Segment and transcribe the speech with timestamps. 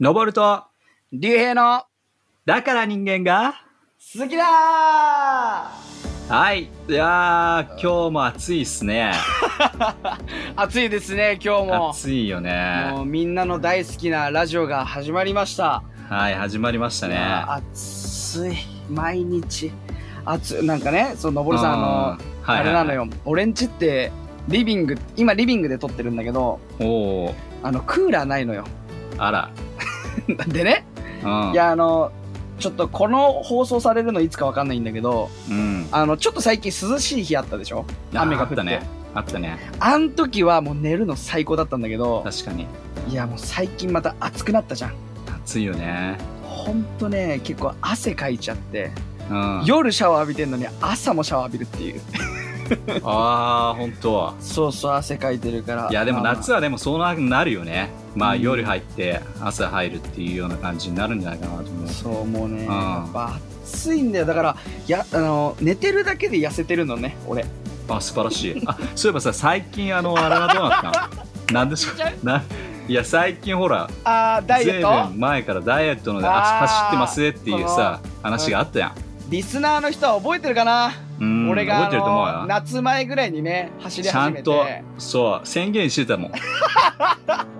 [0.00, 0.64] 登ると、
[1.12, 1.82] 竜兵の
[2.46, 3.52] だから人間が、
[3.98, 5.74] 好きだは
[6.54, 6.70] い。
[6.88, 9.12] いやー、今日も暑いっすね。
[9.58, 9.94] ー
[10.56, 11.90] 暑いですね今日も。
[11.90, 12.94] 暑いよもね。
[12.96, 15.82] うみんなの大好きなラジオが始まりました。
[16.08, 17.18] はい、始まりましたね。
[17.18, 18.56] 暑い。
[18.88, 19.70] 毎日。
[20.24, 20.66] 暑い。
[20.66, 23.06] なんかねそうのぼるさんあの、あれなのよ。
[23.26, 24.12] 俺んちって
[24.48, 28.64] リビング今リビングで撮ってるんだけどおー、あのクーラーないのよ。
[29.18, 29.50] あら。
[30.48, 30.84] でね
[31.24, 31.52] うん。
[31.52, 32.12] いやあの
[32.58, 35.86] ちょっとこの放送されるのいつかわかんないんだけどうん。
[35.92, 37.84] あのちょっと最近涼しい日あったでしょ？
[38.14, 38.82] 雨が降ってたね。
[39.14, 39.58] あったね。
[39.80, 42.66] あん時はもう寝るの最高だったんだけど確かに。
[43.08, 44.92] いやもう最近また暑くなったじゃん
[45.44, 46.18] 暑いよね。
[46.44, 48.90] ほんとね結構汗かいちゃって
[49.30, 49.62] うん。
[49.64, 52.00] 夜シャワー浴びてんのに朝もシャワー浴びるっていう
[53.02, 54.34] あー、ほんと。
[54.40, 57.90] そうそう汗かいてるからいや、でも夏ははでもそうなるよね。
[58.14, 58.40] まあ、うん。
[58.40, 61.88] 夜入って、朝入るっていうような感じになるんじゃないかなと思う。
[61.88, 62.64] そうもうね。
[62.64, 62.66] ん。
[62.66, 64.26] やっぱ暑いんだよ。
[64.26, 67.44] だからやあの寝てるだけで痩せてるのね俺。
[67.88, 68.62] あ、素晴らしい。
[68.66, 71.10] あ、そういえばさ、最近、あの、あれはどうなった？
[71.52, 71.90] の なんでしょ
[72.22, 72.26] う？
[72.26, 72.42] な、
[72.86, 75.10] いや、最近ほら、あーダイエット？
[75.16, 76.58] 前からダイエットのあー。
[76.66, 78.94] 走ってますっていうさ、話があったやん。
[79.28, 82.46] リスナーの人は覚えてるかな、うん、俺が覚えてると思うよ。
[82.48, 84.40] 夏前ぐらいにね走りちゃ始めて。
[84.42, 84.64] んと、
[84.98, 86.32] そう、宣言してたもん。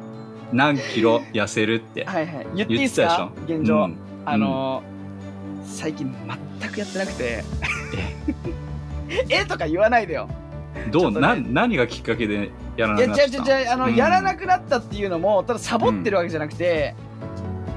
[0.53, 2.05] 何キロ痩せるって。
[2.05, 2.47] はいはい。
[2.57, 3.31] 言っていいですか？
[3.37, 3.43] ょ？
[3.47, 3.97] 現状、うん。
[4.25, 4.83] あの
[5.65, 6.13] 最近
[6.61, 7.45] 全くやってなくて。
[9.29, 10.29] え とか言わないでよ。
[10.91, 11.21] どう、ね。
[11.21, 13.43] な何がきっかけでやらいや違うなくなった？
[13.43, 13.97] の違う違うあの、うん。
[13.97, 16.95] やらなくなったっていうのもただサボってるわけじゃなくて、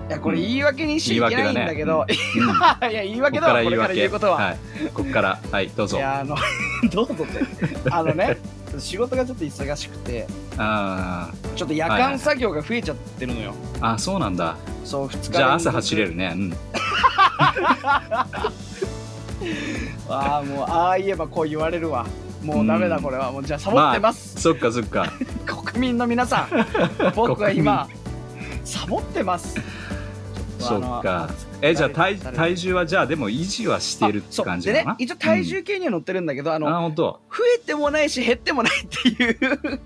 [0.10, 2.06] いやこれうん言い訳にしちゃいけないんだけど、
[2.38, 2.44] うん。
[2.44, 2.90] うん。
[2.92, 4.58] いや言い訳だわこれから言うことは、はい。
[4.94, 5.98] ここから、はい、どうぞ。
[5.98, 6.36] いやあの
[6.92, 7.90] どうぞって。
[7.90, 8.38] あのね
[8.80, 14.58] 仕事がちょっと忙しくてあちょっと夜間作業が増えちゃってるのよ、ーあ、そうなんだ。
[14.84, 16.34] そう2日じゃあ朝走れるるね。
[16.36, 16.54] うん。
[20.10, 22.06] ああもうああ言えばこう言われるわ。
[22.44, 23.04] もうダメだうん。
[23.04, 23.32] これは。
[23.32, 25.12] もうじゃあサボってます、そっかそっか。
[25.46, 26.50] 国民の皆さん。
[27.16, 27.88] 僕は今
[28.64, 29.56] サボってます。
[30.60, 31.30] そっか。
[31.66, 34.84] え、じゃあ体体重はじゃあでも維持はしてるって感じかな？
[34.84, 37.22] でね一応体重計には乗ってるんだけど、あのあ、本当。
[37.32, 39.80] 増えてもないし減ってもないっていう。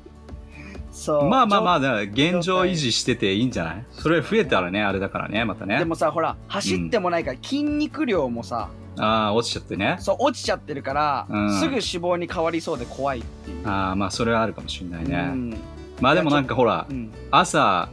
[0.91, 1.29] そう。
[1.29, 3.85] まあまあまあ現状維持してていいんじゃない？
[3.91, 5.77] それ増えたらね、あれだからね、またね。
[5.77, 5.85] で。
[5.85, 9.97] もさほら走ってもないから筋肉量もさ、ああ、落ちちゃってね。
[9.99, 11.59] そう落ちちゃってるから、うん。
[11.59, 13.67] すぐ脂肪に変わりそうで怖いっていう。
[13.67, 15.29] ああ、まあそれはあるかもしれないね。
[15.31, 15.57] うん。
[16.01, 17.11] まあでもなんかほらう、ん。
[17.29, 17.89] 朝、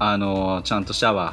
[0.00, 1.32] あのーちゃんとシャワ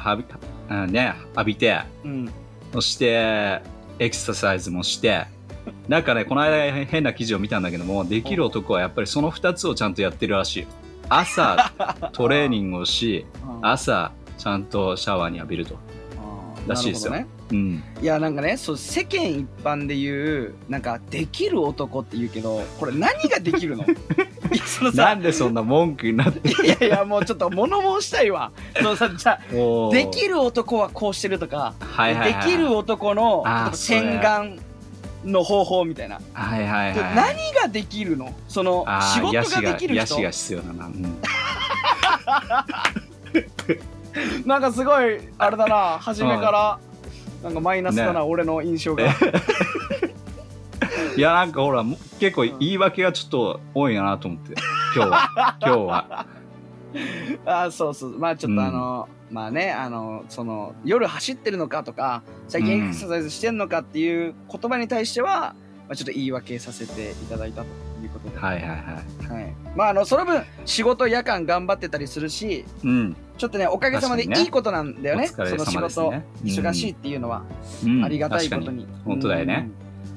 [0.68, 2.30] ね、浴びて、うん
[2.72, 3.62] そして、
[3.98, 5.26] エクササイズもして、
[5.88, 10.66] なんかね、この間変な記事を見たんだけども、できる男はやっぱりその2つをちゃんとやってるらしい。
[11.08, 11.72] 朝、
[12.12, 15.78] トレーニングをし、うん朝、ちゃんとシャワーに浴びると。
[16.66, 17.84] らしいですよなるほうん。
[18.02, 23.86] いやなんかねそう世間一般で言うなんかできる男って言うけどこれ何ができるの？
[24.52, 28.52] いやそのなさんでそんな文句になっていやいやもうちょっと物申したいわ。
[28.76, 29.92] そのさじゃあおー。
[29.92, 34.58] できる男はこうしてるとか、はいはいはい、できる男のあー洗顔
[35.24, 37.14] の方法みたいな、はいはいはい。
[37.14, 38.34] 何ができるの？
[38.48, 40.00] そのあー仕事ができる人。
[40.00, 40.86] ヤシが必要だな。
[40.86, 41.16] うん。
[44.46, 46.78] なんかすごいあれだな初めから。
[47.42, 48.20] なんかマイナスだな、ね。
[48.20, 49.04] 俺の印象が
[51.16, 54.54] いや、なんかほら、も結構言い訳がちょっと多いかなと思って、
[54.94, 55.56] 今日は。
[55.62, 56.26] 今日は。
[57.44, 58.18] あーそうそう。
[58.18, 65.56] まあちょっとあの、まあねあのその夜走ってるのかとか最近エクササイズしてんのかっていう言葉に対しては、ま
[65.90, 67.66] あ、ちょっと言い訳させていただいたと
[68.02, 69.32] いうことで、はいはいはい。
[69.32, 73.16] はい、まああのその分仕事夜間頑張ってたりするしうん。
[73.36, 75.28] ちょっとねおかげさまでいいことなんだよね。
[75.30, 77.42] お疲れ様その仕事、ね忙しいっていうのは、
[77.84, 78.04] うん。
[78.04, 78.86] ありがたいことに。
[79.04, 79.68] 本当だよね。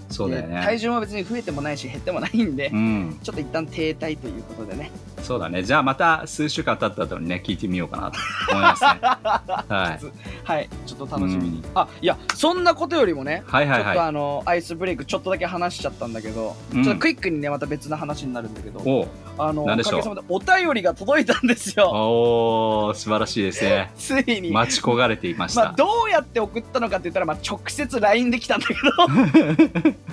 [0.09, 0.61] そうだよでね。
[0.63, 3.19] 体重も別に増えてもないし減ってもないんで、うん。
[3.23, 4.91] ちょっと一旦停滞ということでね
[5.23, 5.63] そうだね。
[5.63, 8.17] じゃあまた数週間経った後にね、聞いてみようかなと
[8.51, 8.89] 思いますね。
[9.01, 10.05] はい。
[10.43, 18.83] はいちょっと楽しみに、あいやそんなことよりもねはいはいちょっとはあのアイスブレイクちょっとだけ話しちゃったんだけど、うんちょっとクイックにねまた別の話になるんだけどい。
[18.85, 19.07] おう
[19.37, 20.03] あのおかげ何でしょう？
[20.03, 23.91] さまでお便りが届いたんですよおー、素晴らしいですね。
[23.97, 25.73] ついに、待ち焦がれていましまあ、た。
[25.73, 28.79] どうやって送ったのかって言ったら、まあ、直接 LINE で来たんだけど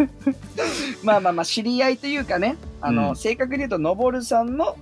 [1.02, 4.76] まあまあまあ知り合いというかねあの、うん正確に言うとのぼるさんの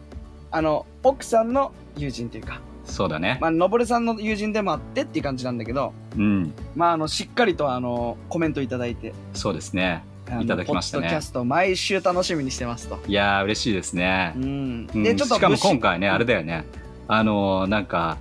[0.54, 2.60] あの奥さんの友人というか。
[2.84, 3.38] そうだね。
[3.40, 5.92] まあのぼるさんの友人でもあってっていう感じなんだけど。
[6.16, 6.52] うん。
[6.76, 9.14] まああのしっかりとあのコメントいただいて。
[9.32, 10.04] そうですね。
[10.40, 11.02] いただきましたね。
[11.02, 12.98] ポッドキャスト毎週楽しみにしてますと。
[13.08, 14.32] いやー、嬉しいですね。
[14.36, 14.38] う。
[14.38, 15.02] ん、うん。
[15.02, 16.64] でちょっとしかも今回ね、あれだよね。
[17.08, 18.18] あのーなんか、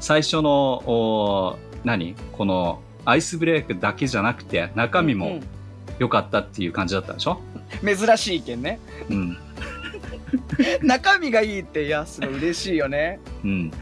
[0.00, 2.14] 最初のお何？
[2.32, 5.40] このアイスブレイクだけじゃなくて中身もうん
[5.98, 7.40] 良かったっていう感じだったでしょ、
[7.82, 8.80] うん珍しい意見ね。
[9.10, 9.38] うん
[10.82, 13.20] 中身がいいっていやすごい嬉しいよね。
[13.44, 13.72] うん、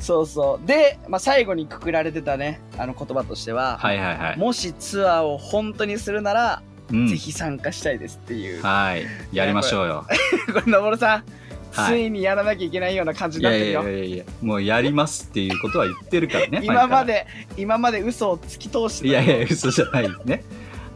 [0.00, 0.66] そうそう。
[0.66, 7.08] で、まあ、最後にくくられてたねあの言葉としては、はいはいはい、もしツアーを本当にするなら、うん。
[7.08, 9.06] ぜひ参加したいですっていう、はい。
[9.32, 10.06] やりましょうよ。
[10.52, 11.24] これのぼるさん、
[11.72, 11.92] はい。
[11.92, 13.82] ついにやらなきゃいけないような感じいになってるよ。
[13.82, 17.26] やいやいやいやもうやりますっていうことは言ってるからね 今まで
[17.56, 20.44] 今まで嘘を突き通していやいや嘘じゃないですね。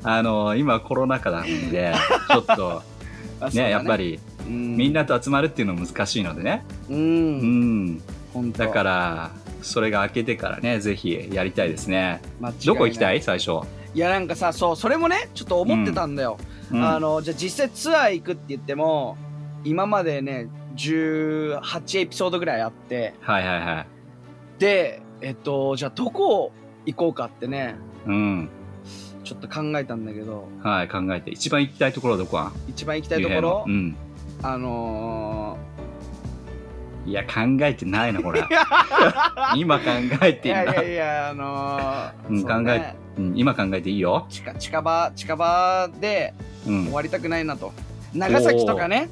[0.02, 1.94] あの今コロナ禍なんで
[2.28, 2.82] ちょっと
[3.52, 6.64] ねやっぱ、りみんなと集まるっていうのは難しいのでね。
[6.88, 7.84] ううん。
[7.94, 8.02] ん
[8.32, 8.64] 本当。
[8.64, 9.30] だから
[9.62, 12.20] それが明けてからねぜひやりたいですね。
[12.64, 13.22] どこ行きたい？
[13.22, 16.38] 最初、いやなんかさそうそれもねちょっと思ってたんだよ、
[16.70, 16.84] うん。
[16.84, 19.16] あのじゃあ実際ツアー行くって言っても
[19.64, 23.14] 今までね18エピソードぐらいあって。
[23.20, 23.86] はいはいはい。
[24.60, 26.52] でえっとじゃあどこ
[26.84, 27.76] 行こうかってね
[28.06, 28.48] うん。
[29.24, 30.46] ちょっと考えたんだけど。
[30.62, 31.32] はい考えて。
[31.32, 32.36] 一番行きたいところはどこ？
[32.36, 33.96] は一番行きたいところ、うん
[34.48, 35.58] あの
[37.04, 37.32] いや考
[37.62, 38.40] えてないなこれ。
[38.42, 38.46] ー、
[39.58, 42.96] 今考えいやいてんだやいやあのーうんそうね。
[43.18, 46.32] うん、今考えていいよ、近近場近場で
[46.66, 46.84] うん。
[46.84, 47.72] 終、わりたくないなと。
[48.14, 49.08] 長崎とかね。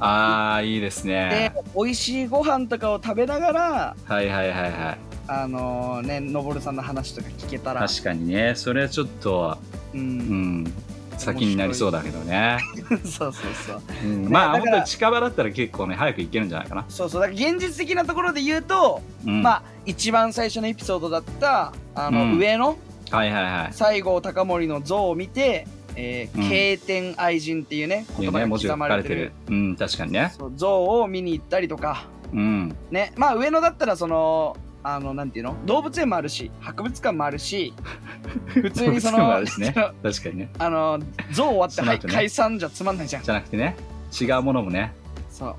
[0.00, 4.98] ああいいですでね美味しいご飯とかを食べながらはいはいはいはい。
[5.26, 7.86] あのねのぼるさんの話とか聞けたら。
[7.86, 8.54] 確かにね。
[8.54, 9.58] それはちょっと
[9.92, 10.72] ううんん
[11.18, 13.32] 先になりそうだけどね、 そうそう
[13.66, 13.82] そう。
[14.04, 14.22] うん。
[14.24, 17.20] ねまあ本当に近場だったら結構ね早く行けるんじゃないかな、そうそう。
[17.20, 22.38] だから現実的なところで言うと、うん、まあ一番最初のエピソードだったあの、うん。
[22.38, 22.78] 上の
[23.10, 23.72] はいはいはい。
[23.72, 25.66] 西郷隆盛の像を見て
[25.96, 26.48] 「えーうん。
[26.48, 29.14] 経典愛人」っていうねい言葉がうね文字が刻まれてる。
[29.14, 29.56] 書かれてる。
[29.56, 30.32] うん確かにね。
[30.38, 32.04] そう像を見に行ったりとか。
[32.32, 32.76] うん。
[32.90, 35.56] ねまあ上野だったらそのあのなんていうの？
[35.66, 37.74] 動物園もあるし博物館もあるし
[38.46, 39.74] 普通にそのあるしね。
[39.74, 40.50] 確かにね。
[40.58, 40.98] あの
[41.32, 42.04] 像終わって、はいね。
[42.08, 43.22] 解散じゃつまんないじゃん。
[43.22, 43.76] じゃなくてね
[44.20, 44.92] 違うものもね。
[45.30, 45.54] そう。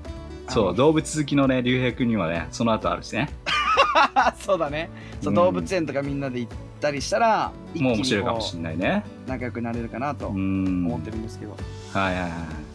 [0.48, 3.28] そう動物好きのね竜兵君にはねその後あるしね。
[4.38, 4.90] そうだね。
[5.20, 5.34] そう、うん。
[5.36, 9.04] 動物園とかみんなで行ったりしたらもう面白いかもしれないね。
[9.26, 10.86] う仲良くなれるかなとうん。
[10.86, 11.56] 思ってるんですけど、
[11.92, 12.30] はいはいはい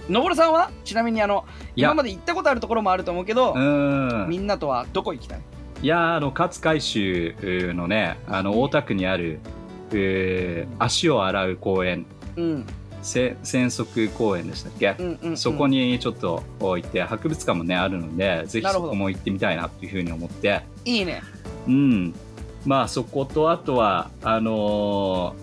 [0.07, 0.69] のぼるさんは？
[0.83, 1.45] ちなみにあの
[1.75, 4.27] 今まで行ったことあるところもあると思うけど、うん。
[4.29, 5.39] みんなとはどこ行きたい？
[5.85, 7.35] いやあの勝海舟
[7.75, 9.39] のねあの大田区にある、
[9.93, 12.07] えー足を洗う公園。
[12.35, 12.65] うん。
[13.03, 20.63] せ泉足公園でしたっけ、うんうん、うん、そこにちょっと行って博物館もねあるのでぜひそこも行ってみたいなっていうふうに思って。
[20.85, 21.21] いいね。
[21.67, 22.15] うん。
[22.65, 25.35] まあそことあとはあの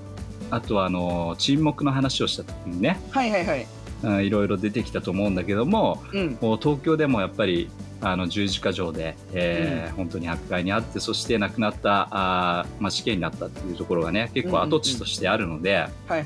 [0.51, 2.99] ーあとはあのー沈黙の話をした時にね。
[3.13, 3.67] はいはいはい。
[4.03, 6.39] うんいろいろ出てきたと思うんだけどもうん。
[6.41, 7.71] もう東京でもやっぱり
[8.03, 16.25] あの十字架上で、えー本当に迫害にあってそして亡くなったあー、まあ、死刑になったっていうところがね結構跡地としてあるので、はいはい。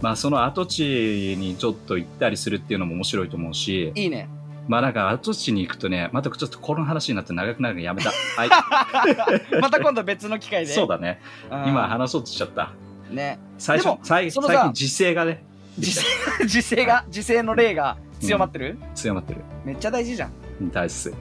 [0.00, 4.28] まあ、その跡地にちょっと行ったりするっていうのも面白いと思うしいいね。
[4.68, 8.10] まあなんか跡地に行くとねまたちょっとこの話になって長くなるのやめた。
[8.10, 8.48] はい。
[9.60, 10.72] また今度別の機会で。
[10.72, 11.20] そうだね。
[11.50, 12.72] うん今話そうとしちゃった。
[13.10, 13.38] ね。
[13.58, 15.44] 最初最最近時勢がね。
[15.78, 16.02] 時勢
[16.46, 19.40] 時勢が時勢の例が強まってる、強まってる。
[19.64, 20.32] めっちゃ大事じゃん
[20.72, 21.14] 大切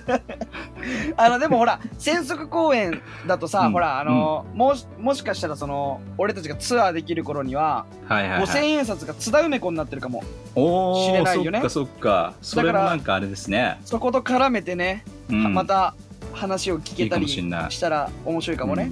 [1.16, 3.72] あのでもほら泉足公園だとさ、うん。
[3.72, 10.22] ほらあの、もしもしかしたらその俺たちがツアーできる頃には、はいはい、五千はい、円札が津田梅子になってるかも
[10.54, 11.58] おー知れないよね。
[11.60, 12.34] そっかそっか。
[12.42, 15.94] それもなんかあれですね、そこと絡めてね、うん、また
[16.32, 18.90] 話を聞けたりしたら面白いかもね、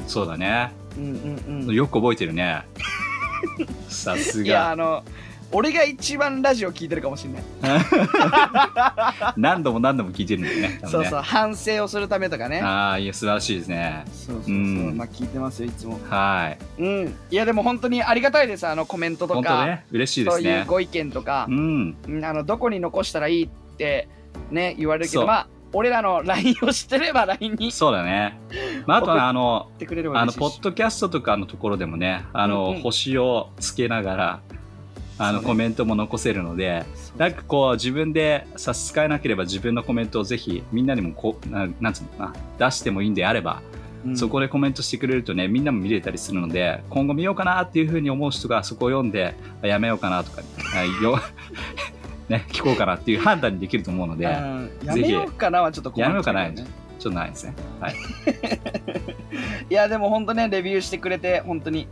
[0.00, 0.08] うん。
[0.08, 0.72] そうだね。
[0.96, 1.04] うん、
[1.48, 1.74] うんうん。
[1.74, 2.62] よく覚えてるね。
[3.88, 5.04] さすいやがあの
[5.50, 7.42] 俺が一番ラジオ聞いてるかもしれない、
[9.36, 10.80] 何度も何度も聞いてるんだよねね。
[10.84, 12.60] そうそう反省をするためとかね。
[12.60, 14.04] ああいや素晴らしいですね。
[14.12, 14.96] そうそうそう、うん。
[14.96, 15.98] まあ聞いてますよいつも。
[16.08, 16.82] はい。
[16.82, 17.16] うん。
[17.30, 21.46] いやでも本当にありがたいですあのコメントとか、ね嬉しいでそういうすねご意見とか。
[21.48, 21.96] う、ん。
[22.06, 24.08] うんあのどこに残したらいいって
[24.50, 28.40] ね言われるけどまあ俺らの LINE を知ってれば LINE にそうだね、
[28.86, 29.68] まあ、あとはあの
[30.14, 32.82] あのポッドキャストとかのところでもねあの、うんうん。
[32.82, 34.40] 星をつけながら
[35.18, 36.84] あの、コメントも残せるので
[37.16, 43.62] なんかこう自分で差し支えなければ自分のコメントをぜひみんなにもこうななんつうのかな出してもいいんであれば、
[44.06, 44.16] うん。
[44.16, 50.42] そこでコメントしてくれるとねみんなも見れたりするので今後見ようかなっていうふうに思う人がそこを読んであやめようかなとか、
[50.74, 51.20] あよ
[52.28, 54.70] ね、聞こうかなっていう判断にできると思うので、うん。
[54.84, 57.54] やめようかなはちょっと困っちゃやめようかなちょっとないですね。
[57.80, 57.94] はい、
[59.70, 61.86] いやでも本当ねレビューしてくれて本当に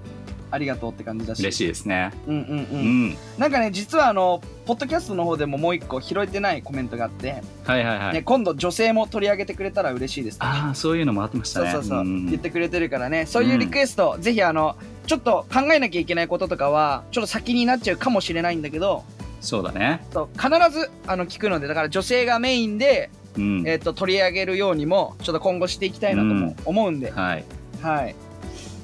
[0.51, 1.41] ありがとうって感じだし。
[1.41, 2.13] 嬉しいですね。
[2.27, 3.09] うんうんう、うん。
[3.11, 11.73] んなんかね実はあのポッドキャストの方でももう一個拾えてないコメントがあって、はいはいはい、ね、今度女性も取り上げてくれたら嬉しいですとああそういうのもあってましたね。
[11.73, 13.27] そうそうそう、ん言ってくれてるからね。
[13.27, 14.77] そういうリクエスト、ぜひあの
[15.07, 19.05] ちょっと考えなきゃいけないこととかはちょっと先になっちゃうかもしれないんだけど。
[19.41, 20.05] そうだね。
[20.13, 21.69] そう必ずあの聞くので。
[21.69, 27.45] だから女性がメインで、うん、えっと取り上げるようにもちょっと今後していきたいなとも思うんで、はい。
[27.81, 28.15] はい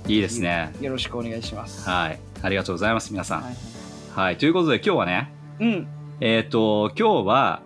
[0.09, 0.73] いいですね。
[0.81, 1.89] よろしくお願いします。
[1.89, 2.19] はい。
[2.43, 3.43] ありがとうございます皆さん。
[3.43, 3.55] はい。
[4.15, 5.89] はい、ということで今日はねうん。
[6.21, 7.63] えっ、と今日は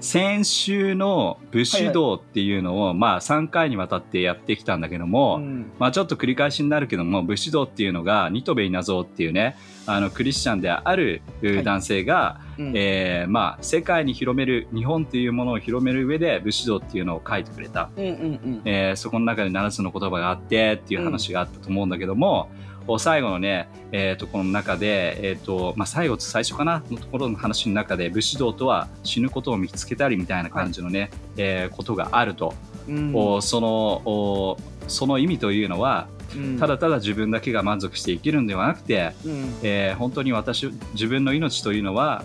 [0.00, 5.72] 先週の武士道っていうのを、まあ3回にわたってやってきたんだけども、うん。
[5.78, 9.56] まあちょっと繰り返しになるけども武士道っていうのがニトベイナゾーっていうね
[9.92, 11.62] あのクリスチャンであるい。
[11.62, 12.72] 男性が、うん。
[12.74, 18.14] えーまあ、世界に広める日本っていうものを広める上で武士道っていうのを書いてくれた、うんうんう
[18.48, 18.62] ん。
[18.64, 22.50] えーそこの中で7つの言葉があってっていう話があったと思うんだけども、
[22.86, 32.54] お最後のね、えー、とこの中で、えーとまあ、最後と最初かなのところの話の中で武士道とは死ぬことを見つけたりみたいな感じのね、えーことがあると、
[32.88, 33.12] うん。
[33.14, 33.68] おその
[34.04, 34.56] お
[34.88, 36.58] その意味というのはうん。
[36.58, 39.54] ただただ自分だけが満足して生きるんではなくて、うん。
[39.62, 42.24] えー本当に私自分の命というのは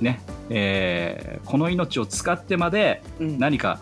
[0.00, 3.38] ね、えーこの命を使ってまでうん。
[3.38, 3.80] 何か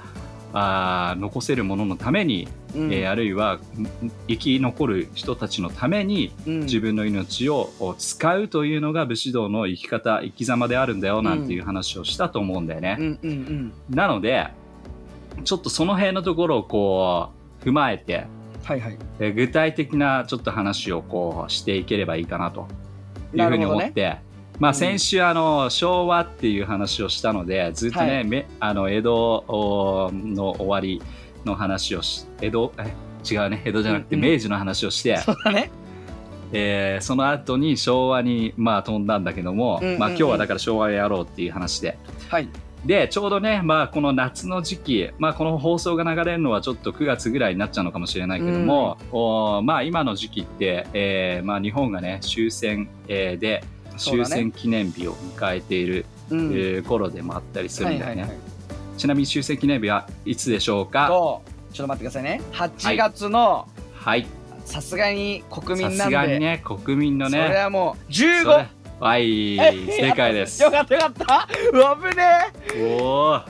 [0.52, 2.92] あー残せるもののために、うん。
[2.92, 3.60] えーあるいはん
[4.28, 6.60] 生き残る人たちのためにうん。
[6.60, 12.96] 自分の命をお使うというのが武士道の生き方生き様であるんだよなんていう話をしたと思うんだよね。
[13.00, 13.72] うんうんうん。
[13.90, 14.48] なので
[15.42, 17.30] ちょっとその辺のところをこ
[17.62, 18.26] う踏まえて
[18.64, 18.98] はいはい。
[19.20, 22.66] えー具体的なちょっと話をこうしていければいいかなと
[23.34, 24.18] いうふうに思って、
[24.58, 24.74] まあ、うん。
[24.74, 28.24] 先週あの昭和っていう話をしたのでずっとね、はい。
[28.24, 31.02] めあの江戸おの終わり
[31.44, 32.92] の話をし江戸え
[33.30, 33.62] 違うね。
[33.64, 34.30] 江戸じゃなくてうんうん。
[34.32, 35.70] 明治の話をして、そうだね。
[36.52, 39.98] えーその後に昭和にまあ飛んだんだけども、うんうんうん。
[39.98, 41.98] まあ、今日はだから昭和やろうっていう話で。
[42.28, 42.48] はい
[42.86, 53.64] でちょうどね、まあ、この夏の時期、まあ、この放送が流れるのはちょっと9月ぐらいになっちゃうのかもしれないけども、おまあ、今の時期って、えーまあ、日本がね終戦、えーで
[53.96, 56.50] 終戦記念日を迎えている、うん。
[56.52, 58.42] えー頃でもあったりするんだよね、はいはいは
[58.96, 58.98] い。
[58.98, 61.06] ちなみに終戦記念日はいつでしょうか？
[61.06, 62.42] とちょっと待ってくださいね。
[62.52, 64.26] 8月のはい。
[64.64, 66.04] さすがに国さ民なんで。
[66.04, 68.66] すがにね国民のそれねはもうそれ15
[69.00, 70.62] はい正解です。
[70.62, 71.48] よかったよかった。
[71.72, 72.24] うわ危ね
[72.98, 73.44] おー。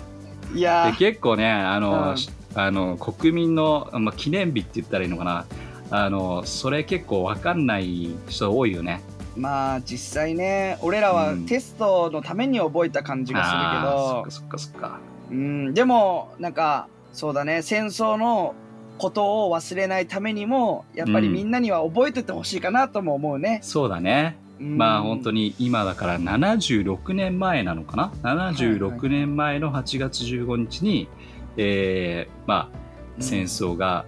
[0.55, 2.17] えいやで結構ねあの、うん。
[2.17, 5.47] しあの国民の、まあ、記念日って言ったらいいのかな。
[5.91, 9.03] あのそれ結構わかんない人多いよね。
[9.37, 11.47] まあ実際ね俺らはうん。
[11.47, 14.99] テストのために覚えた感じがあーすそっかそっかそっか。
[15.31, 15.75] るけどうん。
[15.75, 17.63] でもなんかそうだね。
[17.63, 18.55] 戦争の
[18.97, 28.03] ことを忘れないためにもやっぱりみんなには覚えててほしいかなとも思うね、そうだね、うんまあ本当に今だから76年前なのかな？
[28.23, 31.09] はい76年前の8月15日に、
[31.57, 32.85] えーまあ
[33.21, 34.07] 戦争が、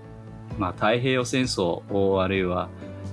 [0.59, 2.69] まあ、太平洋戦争おあるいは、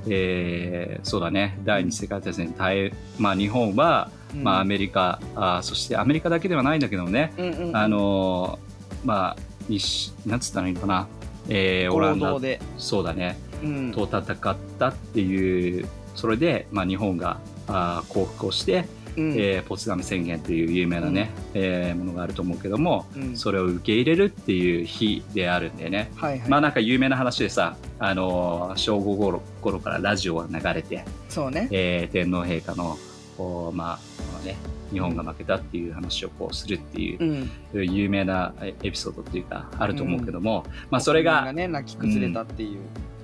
[0.07, 1.59] えーそうだね。
[1.63, 4.43] 第二次世界大戦大、まあ、日本は、うん。
[4.43, 7.31] まあ、アメリカあそしてアメリカだけではないんだけどもね、
[7.73, 9.37] あのーまあ
[9.69, 11.07] 西なんつったらいいのかな、
[11.49, 12.35] えーオランダ
[12.77, 13.37] そうだね。
[13.63, 13.91] うん。
[13.91, 19.31] と戦ったっていうそれで、まあ、日本があー降伏をして、うん。
[19.33, 23.37] えーポツダム宣言という有名なね、えーものがあると思うけどもうん。
[23.37, 31.67] それを受け入れるっていう日であるんでね、はいはい、まあなんか有名な話でさ、あのー正午頃頃からラジオが流れて、そうね。
[31.71, 32.97] えー天皇陛下の
[33.37, 33.99] こう、ま
[34.41, 34.55] あね、
[34.91, 37.89] 日本が負けたっていう話をこうするっていうう、ん。
[37.93, 42.79] 有名なエピソードっていうかあると思うけども、まあそれがね泣き崩れたっていう、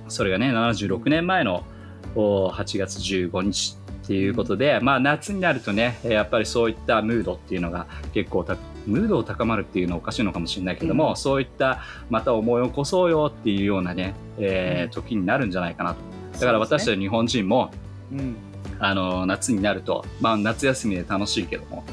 [0.08, 1.64] それがね76年前のお
[2.14, 11.16] 8月15日っていうことで、まあ夏になるとねえーやっぱりそういったムードっていうのが結構たムードを高まるっていうのはおかしいのかもしれないけども、うん。
[11.16, 14.90] そういったまた思い起こそうよっていうようなね、えーうん。
[14.90, 16.00] 時になるんじゃないかなと。
[16.40, 17.70] だから私たち日本人も、
[18.12, 18.36] うん。
[18.78, 21.84] あの夏になると、まあ、夏休みで楽しいけども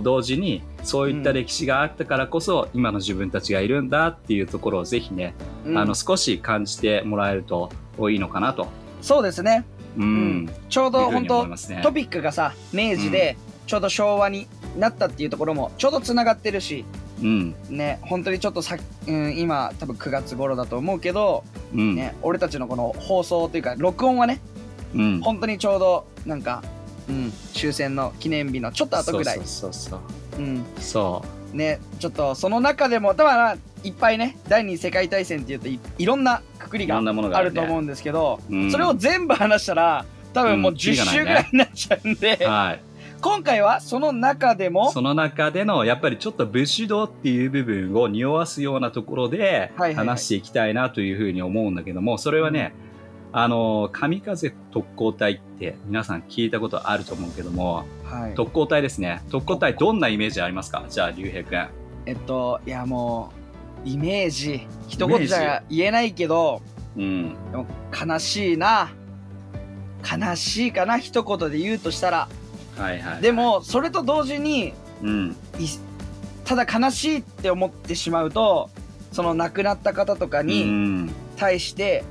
[0.00, 5.34] 同時にそういった歴史があったからこそ、今の自分たちがいるんだっていうところをぜひね、
[5.66, 5.78] うん。
[5.78, 7.70] あの少し感じてもらえると
[8.10, 8.68] いいのかなと、
[9.02, 9.64] そうですね。
[9.96, 10.04] うん。
[10.04, 10.06] う
[10.44, 10.50] ん。
[10.68, 11.56] ちょうど本当ね。
[11.82, 14.46] トピックがさ明治でちょうど昭和に
[14.78, 16.84] なったっていうところもちょうどつながってるし
[17.20, 17.54] うん。
[17.68, 21.44] ね本当にちょっとさ、うん、今多分9月頃だと思うけど、
[21.74, 21.94] うん。
[21.94, 24.40] ね、俺たちのこの放送というか録音はね
[24.94, 26.62] うん、本当にちょうどなんか、
[27.08, 29.36] うん、終戦の記念日のちょっと後ぐらい。
[29.38, 30.00] そうそうそう
[30.38, 30.42] う。
[30.42, 30.64] ん。
[30.78, 31.26] そう。
[31.50, 38.70] そねちょっとその中でもだからいっぱいね第二次世界大戦っていうといいろんなくくりがああると思うんですけど、うん。
[38.70, 41.18] それを全部話したら多分もううん10キリがないね。
[41.18, 42.80] 週ぐらいになっちゃうんで、はい。
[43.20, 52.74] 今回はその中でもその中でのやっぱりちょっと武士道っていう部分を匂わすようなところで話していきたいなというふうに思うんだけどもそれはね、
[53.30, 59.22] あの神風特攻隊って皆さん聞いたことあると思うけどもはい、特攻隊ですね。
[59.30, 60.84] 特攻隊どんなイメージありますか？
[60.88, 61.68] じゃあ竜兵君
[62.06, 63.41] えっといやもう
[63.84, 66.62] イメージ一言じゃ言えないけど
[66.96, 67.34] うん。
[67.50, 67.66] でも
[68.06, 68.90] 悲しいな。
[70.04, 72.28] 悲しいかな一言で言うとしたら。
[72.76, 74.72] はいはいでもそれと同時に
[75.02, 75.36] うん。
[75.58, 75.66] い
[76.44, 78.68] ただ悲しいって思ってしまうと
[79.12, 81.10] その亡くなった方とかうにん。
[81.36, 82.04] 対して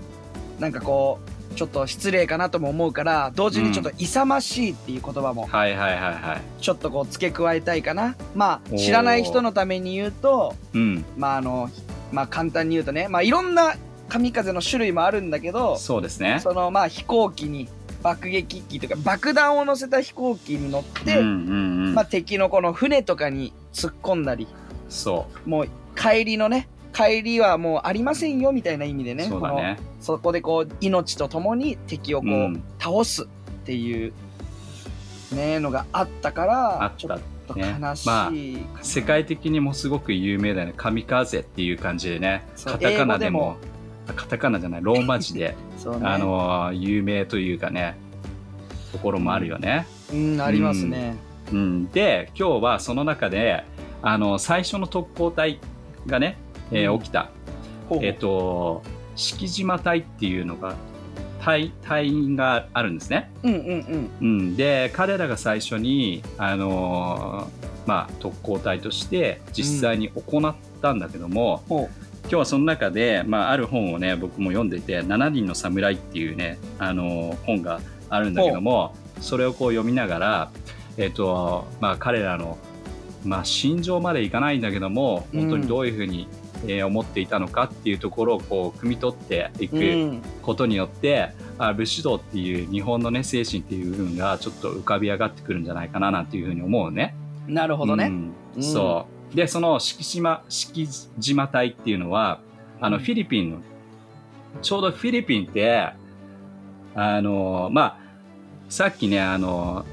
[0.59, 6.61] なんかこうちょっと失礼かなとも思うから同時にちょっと勇ましいっていう言葉もはいはいはいはい。
[6.61, 8.15] ちょっとこう付け加えたいかな。
[8.35, 11.05] まあ知らない人のために言うとうん。
[11.17, 11.69] まああの
[12.11, 13.75] まあ簡単に言うとねまあいろんな
[14.09, 16.39] 神風の種類もあるんだけどそうですね。
[16.41, 17.69] そのまあ飛行機に
[18.03, 21.93] 爆撃機とか爆弾を乗せた飛行機に乗って、うんうんうん。
[21.93, 24.47] まあ、敵のこの船とかに突っ込んだり
[24.89, 29.77] そもう帰りのね帰りはもうありませんよみたいな意味でうねそうだね。
[29.77, 32.63] このそこでこう命とともに敵をこう、うん。
[32.79, 33.27] 倒すっ
[33.65, 34.13] ていう
[35.33, 38.31] ねのがあったからあったちょっとね悲しい、ま
[38.81, 40.73] 世界的にもすごく有名だよね。
[40.75, 42.43] 神風っていう感じでね。
[42.63, 43.57] カタカナで英語も。
[44.07, 45.55] あカタカナじゃないローマ字で、 ね。
[46.03, 47.95] あの有名というかね
[48.91, 51.15] ところもあるよね、うんありますね、
[51.51, 53.63] うん、で今日はその中で
[54.01, 55.59] あの最初の特攻隊
[56.07, 56.37] がね、
[56.71, 56.99] えーうん。
[56.99, 57.29] 起きた、
[58.01, 58.83] えっ、と
[59.15, 60.75] 敷島隊っていうのが
[61.41, 64.39] 隊隊員があるんですね、うんうんうん。
[64.39, 71.89] うん、で彼らが最初に、あのーまあ、特攻隊として実際に行ったんだけども、ほ
[72.23, 80.51] 今日はその中で、まあ、ある本をね僕も読んでいて「7人の侍」っていうね、あのー本があるんだけどもそれをこう読みながら、
[80.97, 82.57] えっとまあ、彼らの、
[83.23, 86.27] まあ、心情までいかないんだけども本当にどういうふうに、
[86.63, 89.77] えー思っていたのかっていうところをこう汲み取っていく。
[89.77, 90.21] ううん。
[90.41, 97.15] ことによってあ武士道っていう日本のね精神っていう部分がちょっと浮かび上がってくるんじゃないかななんていうふうに思うね。
[97.47, 98.33] なるほどね、うん。
[98.55, 98.63] うん。
[98.63, 99.35] そう。
[99.35, 100.87] でその敷島敷
[101.19, 102.39] 島隊っていうのは
[102.79, 103.03] あのうん。
[103.03, 103.61] フィリピンの
[104.61, 105.89] ちょうどフィリピンって
[106.93, 107.97] あのまあ
[108.71, 109.85] さっきねあの、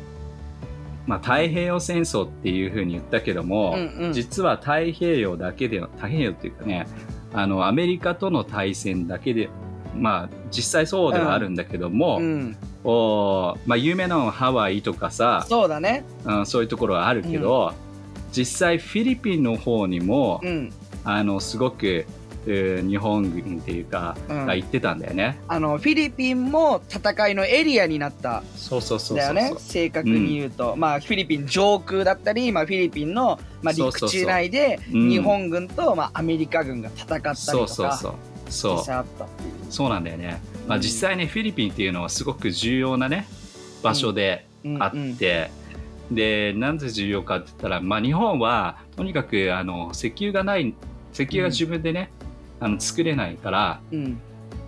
[1.09, 4.13] まあ、太平洋戦争っていうふうに言ったけども、うんうん。
[4.13, 6.87] 実は太平洋だけで太平洋っていうかね
[7.33, 9.49] あのアメリカとの対戦だけで
[9.97, 16.05] まあ実際そうではあるんだけども、うん、おまあ、有名なのはハワイとかさ、そうだね。
[16.27, 17.73] うん、そういうところはあるけど、
[18.31, 20.73] 実際フィリピンの方にも、うん。
[21.05, 22.18] あのすごく、えー
[22.49, 24.47] 日本軍っていうか、うん。
[24.47, 25.39] が行ってたんだよね。
[25.49, 28.43] あのフィリピンも戦いのエリアになった。
[28.57, 29.53] そうそうそうだよね。
[29.59, 35.09] 正確に言うと、まあフィリピン上空だったり、まあ、フィリピンの、まあ、陸地内でうん。
[35.11, 38.15] 日本軍と、まあ、アメリカ軍が戦ったりとかそうそうそう。
[38.49, 39.71] そう。
[39.71, 40.41] そうなんだよね。
[40.67, 40.83] まあ、うん。
[40.83, 43.27] 実際ねフィリピンっていうのはすごく重要なね
[43.83, 44.83] 場所でうん。
[44.83, 45.51] あって、
[46.11, 50.75] でなぜ重要かって言ったら、まあ、日本はとにかくあの石油がない
[51.13, 52.11] 石油が自分でね、
[52.61, 54.21] あの作れないからうん。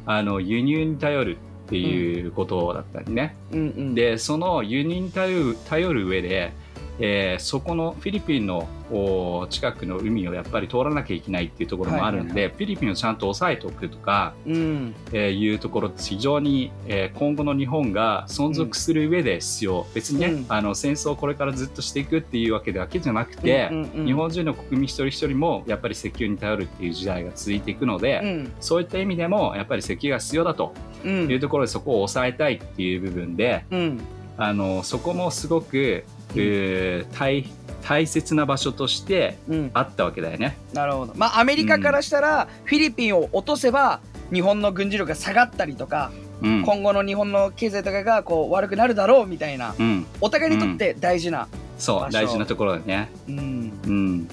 [0.06, 3.94] あの輸入に頼るっていうことだったりね、うんうん。
[3.94, 6.52] でその輸入に頼る頼る上で、
[7.00, 14.94] えーそこのフィリピンのお近くの海をやっぱり通らなきゃいけないっていうところもあるんで、はいフィリピンをちゃんと押さえておくとか、うん。
[15.12, 20.46] えーいうところって非常に、えー今後の日本が存続する上で必要、別にね、うん。
[20.48, 23.82] あの戦争をこれからずっとしていくっていうわけだけじゃなくて、うん。
[23.82, 28.52] うんうん日本人の国民一人一人もやっぱり石油に頼るっていう時代が続いていくので、うん。
[28.60, 31.30] そういった意味でもやっぱり石油が必要だとうん。
[31.30, 34.00] いうところでそこを抑えたいっていう部分でうん。
[34.36, 36.04] あのそこもすごく、
[36.36, 37.44] えー大
[37.82, 39.70] 大切な場所としてうん。
[39.74, 40.56] あったわけだよね。
[40.72, 41.14] なるほど。
[41.16, 44.00] まあアメリカからしたら、フィリピンを落とせば
[44.32, 46.12] 日本の軍事力が下がったりとか、
[46.42, 46.62] うん。
[46.62, 52.12] 今後の日本の経済とかがこう悪くなるだろうみたいなうん、お互いにとって大事な、そう場所。
[52.12, 53.10] 大事なところだね。
[53.28, 53.72] うん。
[53.86, 54.28] うん。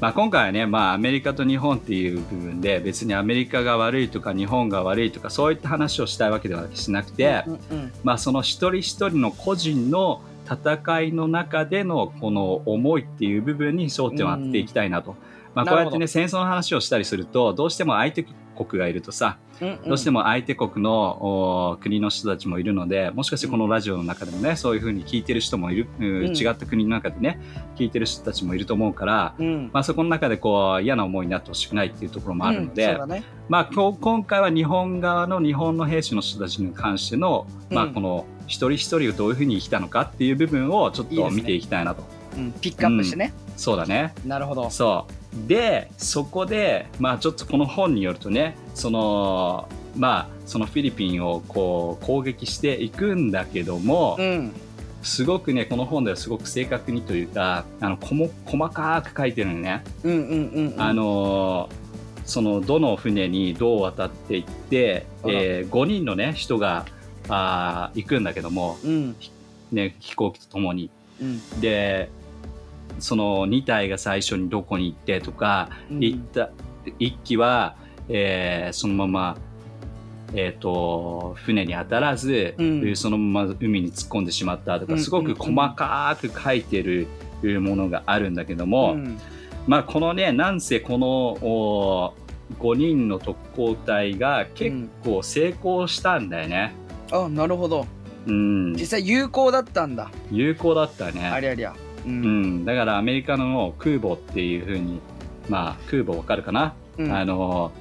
[0.00, 7.92] まあ、今回はね、まあ、アメリカと日本っていう部分で別にアメリカが悪いとか日本が悪いとかそういった話をしたいわけではしなくて、うんうん。
[8.02, 15.16] まあ、その一人一人の個人の戦いの中でのこの思いっていう部分に焦点を当てていきたいなと。
[15.54, 15.76] まあ、なるほど。
[15.76, 18.24] こうやってね戦争の話をしたりするとどうしても相手
[18.56, 19.82] 国がいるとさ、うんうん。
[19.88, 26.36] どうしても相手国のお国の人たちもいるのでもしかしてこのラジオの中でもね、そういうふうに聞いてる人もいる、ううん。
[26.36, 27.40] 違った国の中でね
[27.76, 29.70] 聞いてる人たちもいると思うから、うん。
[29.72, 33.08] まあ、そこの中でこう嫌な思いになってほしくないっていうところもあるので、うん。
[33.08, 33.24] ね。
[33.48, 37.94] まあ、こう今回は日本側の日本の兵士の人たちに関しての、まあ、うん。
[37.94, 42.02] この一人一人をどういうふうに生きたのかっていう部分をちょっと見ていきたいなと。
[42.02, 42.04] う
[42.40, 44.14] んピックアップしてね、そうだね。
[44.24, 45.06] なるほどそ
[45.44, 45.48] う。
[45.48, 54.52] で、そこで、まあちょっとこの本によるとね、その、まあそのフィリピンをこう攻撃していくんだけども、うん
[55.02, 59.82] すごくね、この本ではすごく正確にというか、あの、こも細かく書いてるのね。
[60.04, 61.90] うんうんうんうんあのー
[62.30, 66.86] そのどの船にどう渡っていって、え5人のね人が
[67.30, 69.16] あー行くんだけども、うん。
[69.72, 70.90] ね、飛行機とともに。
[71.20, 71.60] うん。
[71.60, 72.10] で
[72.98, 76.00] その2体が最初にどこに行ってとか、うん。
[76.00, 76.50] 行った
[76.98, 77.76] 1機は、
[78.08, 79.38] えーそのまま、
[80.34, 82.96] えー、と船に当たらず、うん。
[82.96, 84.98] そのまま海に突っ込んでしまったとか、うん。
[85.00, 87.06] すごく細かく書いてる
[87.60, 89.18] ものがあるんだけども、うん。
[89.66, 92.14] まあ、このね、なんせこのお
[92.58, 96.74] 5人の特攻隊が結構成功したんだよね。
[97.10, 97.86] あなるほど。
[98.26, 100.10] うん、実際有効だったんだ。
[100.30, 101.38] 有効だったあね。
[101.40, 101.74] りゃりゃ。
[102.06, 102.56] ううん。
[102.60, 105.00] ん、だからアメリカの空母っていう風に、
[105.48, 107.12] まあ、空母わかるかな、うん。
[107.12, 107.72] あの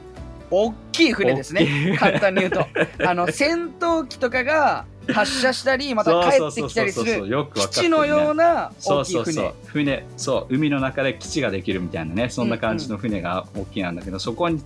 [0.52, 1.96] 大きい船ですね。
[2.00, 2.66] 簡単に言うと。
[3.08, 9.24] あの戦闘機とかが発射したりまた帰ってきたりすそうそうそうそうる基地のようなそう大きい船。
[9.24, 12.30] そうそう船そう海の中で基地ができるみたいなね。
[12.30, 14.62] そんな感じの船が大きいなんだけど、そこに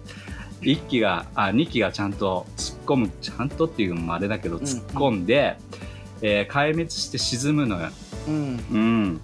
[0.62, 5.58] 1機があ2機がちゃんと突っ込むちゃんとっていうのもあれだけど突っ込んで、
[6.22, 7.90] えー壊滅して沈むのよ。
[8.28, 8.36] うん。
[8.72, 9.22] うん、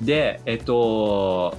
[0.00, 1.56] でえっと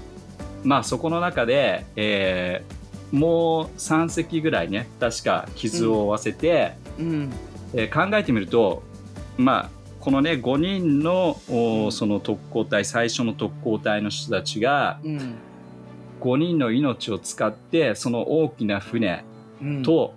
[0.63, 2.81] まあそこの中で、えー
[3.15, 7.29] もう3隻ぐらいね確か傷を負わせて、うん。
[7.73, 8.83] えー考えてみると
[9.37, 11.91] まあこのね5人のおうん。
[11.91, 15.35] その特攻隊最初の特攻隊の人たちがうん。
[16.21, 19.25] 5人の命を使ってその大きな船
[19.61, 19.83] うん。
[19.83, 20.13] と、お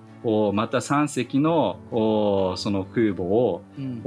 [0.54, 4.02] また3隻のおその空母をうん。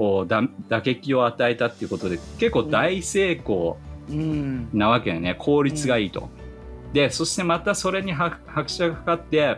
[0.68, 3.78] 打撃を与えたっていうことで結構大成功
[4.10, 4.70] うん。
[4.74, 5.36] なわけよね。
[5.38, 6.30] 効率がいいと。
[6.94, 9.58] でそしてまたそれに拍拍車がかかって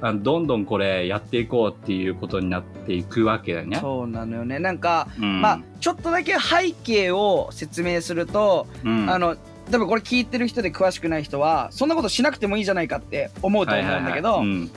[0.00, 3.78] あのどんどんこれやっていこうっていうことになっていくわけだよね。
[3.80, 4.58] そうなのよね。
[4.58, 5.40] なんか、うん。
[5.40, 9.10] まあちょっとだけ背景を説明すると、うん。
[9.10, 9.36] あの
[9.70, 14.58] 多分これ聞いてる人で詳しくない人はそんなことしなくてもいいじゃないかって思うと思うんだけど、はいはいはい。
[14.60, 14.70] うん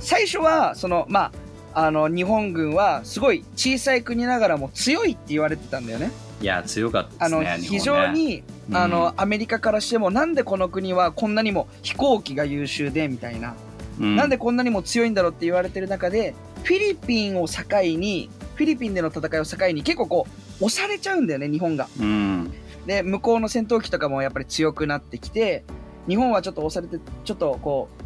[0.00, 1.32] 最初はそのま
[1.74, 6.10] ああの日本軍はすごい小さい国ながらも強いって言われてたんだよね。
[6.40, 7.68] いや強かったあのですね。
[7.68, 13.54] 日本ね非常に、うんあのアメリカからしてもなんでこの国はこんなにも飛行機が優秀でみたいな、
[13.98, 16.34] うんなんでこんなにも強いんだろうって言われてる中で
[16.64, 17.62] フィリピンを境
[17.96, 20.26] にフィリピンでの戦いを境に結構こ
[20.60, 21.88] う押されちゃうんだよね日本が。
[21.98, 22.52] うん
[22.86, 25.64] で向こうの戦闘機とかもやっぱり強くなってきて
[26.08, 28.02] 日本はちょっと押されてちょっとこう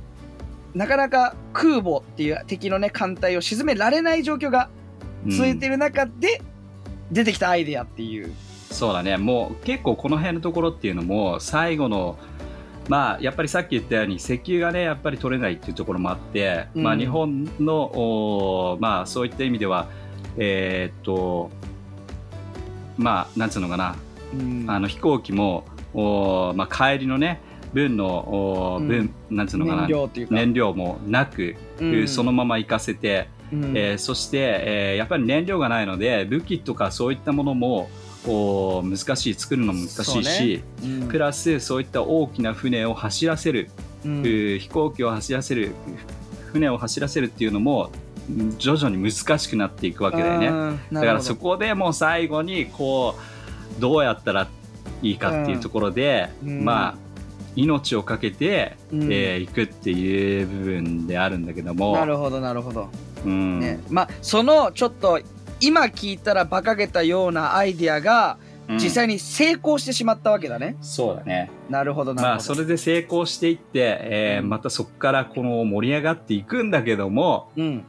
[0.74, 4.70] なかなか空母っていう敵のね艦隊を沈められない状況が
[5.28, 6.42] 続いてる中で
[7.10, 8.32] 出てきたアイデアっていう。
[8.70, 9.18] そうだね。
[9.18, 12.18] もう結構この辺のところっていうのも最後の
[12.88, 16.82] まあやっぱりさっき言ったように石油がねやっぱり取れないっていうところもあって、うん。
[16.82, 19.88] まあ日本のおまあそういった意味では
[20.38, 21.50] えーっと
[22.96, 23.96] まあなんつうのかな。
[24.32, 24.64] うん。
[24.68, 27.40] あの飛行機もおまあ帰りのね
[27.72, 28.06] 分の
[28.74, 28.88] おうん。
[28.88, 29.88] 分なんつうのかな？
[30.30, 32.08] 燃料もなく、うん。
[32.08, 33.76] そのまま行かせて、うん。
[33.76, 37.90] えーそして、えーやっぱり燃料がないので武器とかそういったものも
[38.24, 41.08] こう難しい作るのも難しいし、うん。
[41.08, 43.70] プラスそういった大きな船を走らせる、
[44.04, 44.18] うん。
[44.20, 45.74] えー飛行機を走らせる
[46.52, 47.90] 船を走らせるっていうのも
[48.30, 50.48] うん徐々に難しくなっていくわけだよね。
[50.48, 53.16] うんだからそこでもう最後にこ
[53.78, 54.48] うどうやったら
[55.02, 56.64] いいかっていうところで、うん。
[56.64, 56.94] まあ
[57.56, 59.02] 命をかけて、うん。
[59.04, 61.96] えー行くっていう部分であるんだけども。
[61.96, 62.88] なるほどなるほど、
[63.24, 63.60] うん。
[63.60, 63.80] ね。
[63.90, 65.20] まあそのちょっと
[65.60, 68.38] 今聞いたら馬鹿げたようなアイデアが
[68.68, 68.78] うん。
[68.78, 71.50] 実際に成功してしまったわけだね、そうだね。
[71.68, 74.50] なるほどなるほど、まあそれで成功していって、えーうん。
[74.50, 77.84] またそこからこの盛り上がっていくんだけどもうん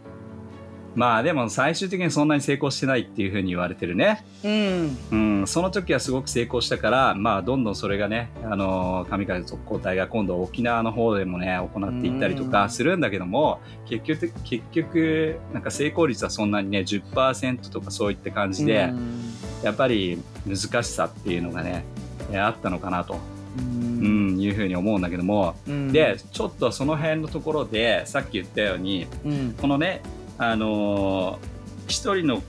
[0.96, 4.98] まあでも最終的にそんなに成功してないっていうふうに言われてるね、うん。
[5.12, 19.22] うん、その時はすごく成功したからまあどんどんそれがねあの神風特攻隊が今度沖縄の方でもね行っていったりとかするんだけども結局結局なんか成功率はそんなにね10%とかそういった感じで、うん。
[19.64, 21.86] やっぱり難しさっていうのがね
[22.32, 23.18] えーあったのかなと。
[23.56, 25.92] うん、いうふうに思うんだけども、うん。
[25.92, 29.54] でちょっとその辺のところでさっき言ったようにうん。
[29.54, 30.02] このね
[30.38, 31.54] あのー
[31.88, 32.41] 一人の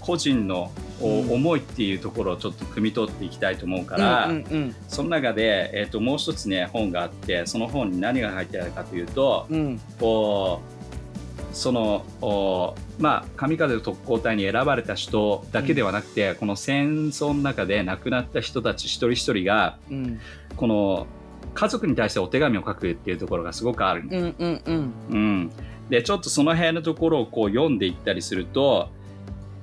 [0.00, 0.70] 個人の
[1.00, 9.80] 思いっていうところをちょっと汲み取っていきたいと思うから、うんうんその中で、えー、ともう一つね本があってその本に何が入ってあるかというと、うん。
[9.98, 20.20] こうそのおまあ神風特攻隊に選ばれた人だけではなくて、この戦争の中で亡くなった人たち一人一人がうん。
[20.56, 21.06] この
[21.54, 24.92] 家族に対してお手紙を書くっていうところがすごくある、うんうんうん。
[25.10, 25.52] うん、
[25.88, 28.88] でちょっとその辺のところをこう読んでいったりすると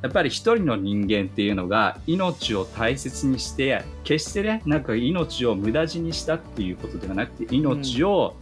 [0.02, 8.36] やっぱり一人の人間っていうのが命を大切にして決してねなんか命を無駄死にしたっていうことではなくて命を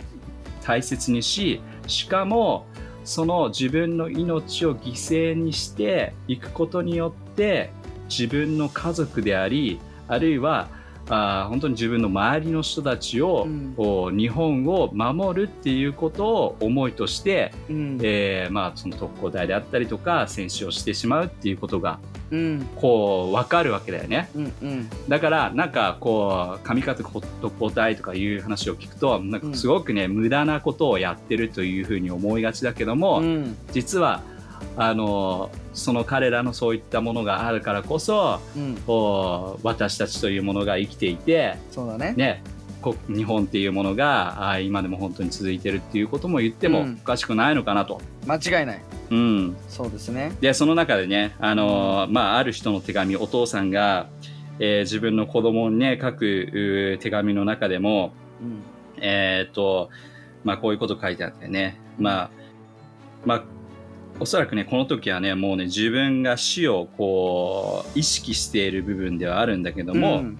[0.64, 2.68] 大切にし、しかも
[3.04, 7.72] その自分の命を犠牲にしていくことによって
[8.10, 10.68] 自分の家族でありあるいは
[11.10, 13.74] あー本当に自分の周りの人たちを、うん。
[13.76, 18.00] こう日本を守るっていうことを思いとして、うん。
[18.02, 22.00] えーまあ、その特攻隊であったりとか戦死をしてしまうっていうことが
[22.32, 22.70] うん。
[22.76, 24.30] こう分かるわけだよね。
[24.36, 24.90] うんうん。
[25.10, 33.58] だからなんかこう上方特攻隊とかいう話を聞くとなんかすごくね、無駄なことをやってるというふうに思いがちだけども、うん。
[33.74, 34.22] 実は
[34.78, 38.76] あのその彼らのそういったものがあるからこそうん。
[38.88, 42.14] こう私たちというものが生きていてそうだね。
[42.16, 42.44] ね、
[42.82, 47.00] こ日本っていうものがあ今でも本当に続いてるっていうことも言ってもうん。
[47.02, 48.02] おかしくないのかなと。
[48.28, 48.82] 間違いない。
[49.10, 50.32] うん、そうですね。
[50.40, 54.08] でその中でね、あのーまあ、ある人の手紙お父さんが、
[54.60, 58.62] えー自分の子供にね書くうー手紙の中でも、うん。
[59.04, 59.90] えーっと
[60.44, 62.30] まあ、こういうこと書いてあってね、まあ
[63.26, 63.44] まあ、
[64.22, 70.38] おそらくねこの時はねもうね自分が死をこう意識している部分ではあるんだけども、うん。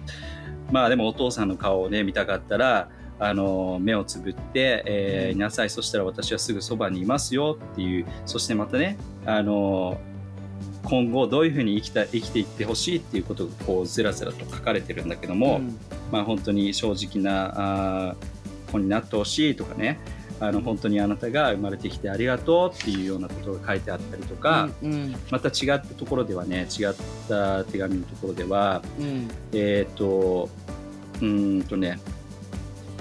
[0.70, 5.70] まあでもお父さんの顔をね見たかったらあの目をつぶって、えーいなさい。
[5.70, 10.00] そしたら私はすぐそばにいますよっていうそしてまたねあの
[10.84, 15.76] 今後どういうふうに生きた生きていってほしいっていうことがこうずらずらと書かれてるんだけども、うん。
[16.12, 19.98] まあ本当に正直なあー子になってほしいとかね
[20.42, 26.94] あの本当にあなたが生まれてきてありがとうっていうようなことが書いてあったりとか、うんまた違ったところではね違っ
[27.28, 29.30] た手紙のところではうん。
[29.52, 30.48] えっ、と、
[31.20, 32.00] うーんとね、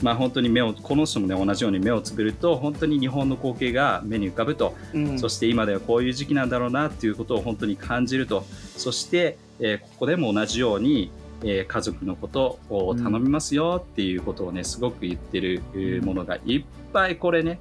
[0.04, 5.19] まあ本当に目を、この人もね、同じように目をつぶると、本当に日本の光景が目に浮かぶと、うん。
[5.19, 8.45] そして今ではこういう時期なんだろうなっていうことを本当に感じると、
[8.77, 11.12] そして、えーここでも同じように、
[11.43, 17.60] えー家族のことを頼みますよっていうことをね、すごく言ってるえーものがいっぱいこれね、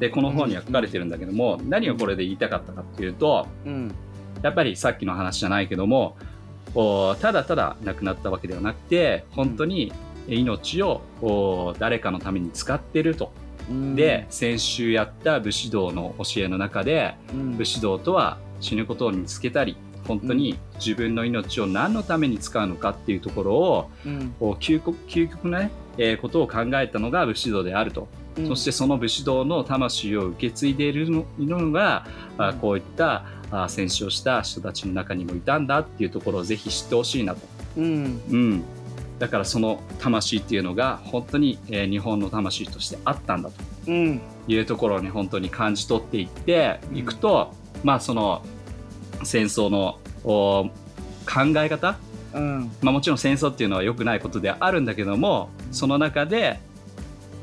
[0.00, 3.94] で、この本には書かれてるんだけども、何をこれで言いたかったかっていうと、うん
[4.42, 6.16] やっぱりさっきの話じゃないけども
[7.20, 9.92] ただただ亡くなったわけではなくて本当に
[10.28, 13.32] 命を誰かのために使ってると。
[13.68, 13.96] うん。
[13.96, 17.56] で先週やった武士道の教えの中でうん。
[17.56, 19.76] 武士道とは死ぬことを見つけたり
[20.08, 24.34] 本当に自分の命を何のために使うのかっていうところをうん。
[24.40, 28.08] 究極究極なね、えーことを考えたのが武士道であると。
[28.38, 28.48] うん。
[28.48, 32.06] そしてその武士道の魂を受け継いでいるののが、
[32.38, 37.40] あこういったあ戦死をした人たちの中にもいたんだっていうところをぜひ知ってほしいなと。
[37.76, 38.20] うん。
[38.30, 38.64] うん、
[39.18, 43.54] だからその魂っていうのが本当に、えー日本の魂としてあったんだと。
[43.88, 44.20] うん。
[44.46, 47.52] いうところをね本当に感じ取っていっていくと、
[47.84, 48.42] まあその
[49.24, 50.70] 戦争のお
[51.26, 51.98] 考え方？
[52.34, 52.70] うん。
[52.82, 56.60] まあ、もちろん戦争っていうのは良くないことではあるんだけどもその中で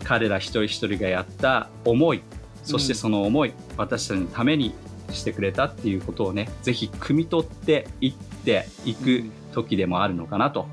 [0.04, 2.22] 彼ら一人一人がやった思い
[2.64, 4.74] そしてその思い、私たちのために
[5.12, 10.68] してくれたっていうことをねぜひ汲み取っていっていく時でもあるのかなと、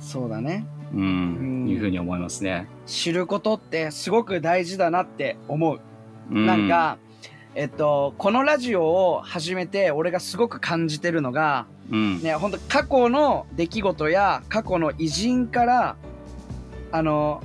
[0.00, 0.66] そうだね。
[0.92, 1.00] うん。
[1.00, 1.04] う
[1.66, 1.68] ん。
[1.68, 2.66] いうふうに思いますね。
[2.86, 5.80] 知ることってすごく大事だなって思う。
[6.30, 6.98] うなん、か、
[7.56, 12.20] えっと、このラジオを始めて俺がすごく感じてるのが、うん。
[12.20, 15.96] ね、本当過去の出来事や過去の偉人から、
[16.90, 17.42] あの、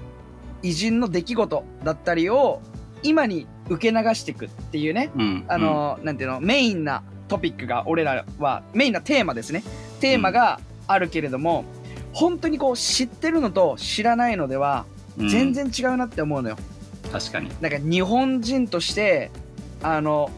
[0.63, 2.62] 偉人の出来事だったりを
[3.04, 5.45] 今に受け流していくっていうね、うん。
[5.48, 9.63] あの、なんていうの、メインなトピックが俺らは、メインなテーマですね。
[10.00, 11.65] テーマがあるけれども、
[12.13, 14.86] 本当にこう知ってるのと知らないのでは
[15.19, 15.30] うん。
[15.30, 16.58] 全然違うなって思うのよ。
[17.12, 19.30] 確かに、なんか日本人として
[19.82, 20.30] あの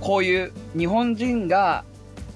[0.00, 1.84] こういう日本人が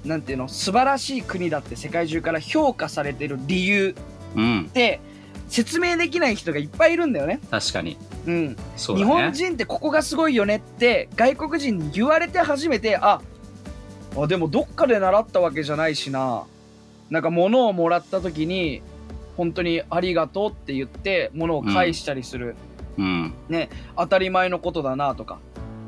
[0.05, 3.95] なんていうの素晴らしい国だって世界中から評価されてる理由
[4.37, 4.67] うん。
[4.69, 5.01] っ、て
[5.49, 7.41] 説明できない人がいっぱいいるんだよね。
[7.51, 7.97] 確かに。
[8.27, 8.57] うん、ね。
[8.77, 13.21] 日本人ってここがすごいよねって外国人に言われて初めてあ
[14.17, 16.45] あでもどっかで習ったわけじゃないしな。
[17.11, 18.83] なんか物をもらった時に
[19.37, 22.57] 本当にありがとうって言って物を返したりする、
[22.99, 23.35] うん。
[23.97, 25.39] 当たり前のことだなとか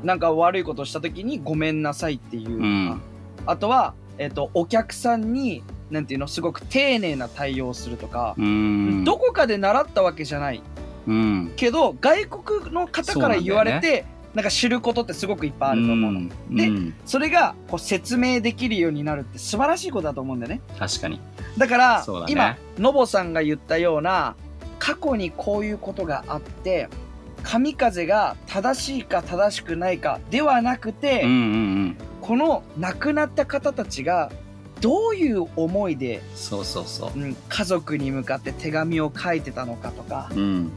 [0.03, 2.57] なんか悪いことした時にごめんなさいっていう。
[2.57, 3.01] うん。
[3.45, 9.03] あとは、えっとお客さんになんていうのすごく丁寧な対応をするとか、うん。
[9.03, 10.61] どこかで習ったわけじゃない。
[11.07, 11.53] うん。
[11.55, 16.29] けど外国の方から言われてなんか知ることってすごくいっぱいあると思うの、ん。
[16.51, 16.93] でうん。
[17.05, 20.61] それがこう説明できるようになるって素晴らしいことだと思うんだよね。
[20.77, 21.19] 確かに。
[21.57, 22.25] だからね。
[22.27, 24.35] 今のぼさんが言ったような
[24.77, 26.87] 過去にこういうことがあって
[27.43, 31.37] 神風が正しいか正しくないかではなくて、うんうんう
[31.87, 31.97] ん。
[32.21, 34.31] この亡くなった方たちが
[34.81, 37.19] どういう思いで、そうそうそう。
[37.19, 40.71] うん、家族に向かって手紙を書いてたのかとか、うん。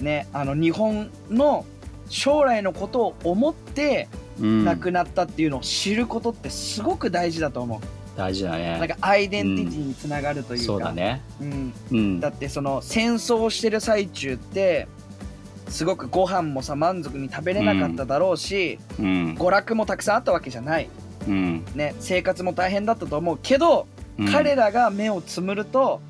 [0.00, 1.64] ね、あの日本の
[2.08, 4.08] 将来のことを思って
[4.40, 4.64] うん。
[4.64, 7.80] 亡くなったっていうのを知ることってすごく大事だと思う。
[8.16, 8.78] 大事だね。
[8.78, 10.64] なんかアイデンティティにつながるというか。
[10.64, 11.22] そうだね。
[11.40, 12.28] うん、うんだ。
[12.28, 14.88] ってその戦争をしてる最中って
[15.68, 19.34] すごくご飯もさ満足に食べれなかっただろうし、うん。
[19.34, 20.88] 娯楽もたくさんあったわけじゃない、
[21.26, 21.64] うん。
[21.74, 23.86] ね、生活も大変だったと思うけど、
[24.18, 26.00] うん彼らが目をつむると、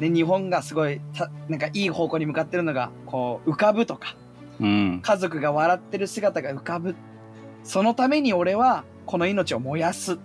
[0.00, 4.16] ね、日本がすごいたなんかいい方向に向かってるのがこう浮かぶとか
[4.58, 5.00] うん。
[5.02, 6.94] 家族が笑ってる姿が浮かぶ
[7.62, 10.18] そのために俺はこの命を燃やす、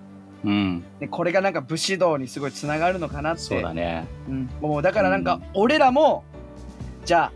[0.45, 0.83] うん。
[0.99, 4.07] ね、これがなんか武士道にすごいつながるのかなってそうだね。
[4.29, 6.23] うん、もうだからなんか俺らも、
[7.05, 7.31] じゃあ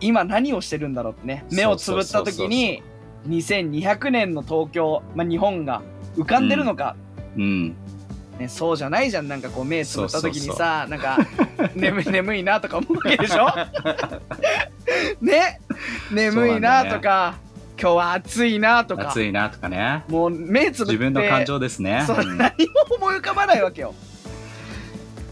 [0.00, 2.82] 今何をしてるんだろうってね目をつぶった時に
[3.28, 5.82] 2200年の東京、まあ、日本が
[6.16, 6.96] 浮かんでるのか、
[7.36, 7.76] うん。
[8.38, 9.28] ね、そうじゃないじゃん。
[9.28, 11.18] なんかこう目つぶった時にさなんか
[11.74, 13.48] 眠い眠いなとか思うわけでしょ？
[15.20, 15.60] ね？
[16.12, 17.34] 眠いなとか、
[17.80, 19.10] 今日は暑いなとか。
[19.10, 20.04] 暑いなとかね。
[20.08, 22.04] もう目つぶって自分の感情ですね。
[22.06, 22.38] そう、うん。
[22.38, 23.94] 何も思い浮かばないわけよ。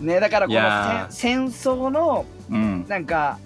[0.00, 2.84] ねだからこの戦戦争のうん。
[2.88, 3.38] なんか